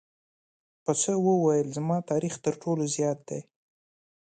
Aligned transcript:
پسه 0.83 1.11
وویل 1.27 1.67
زما 1.77 1.97
تاریخ 2.11 2.33
تر 2.45 2.53
ټولو 2.61 2.83
زیات 2.95 3.19
دی. 3.29 3.39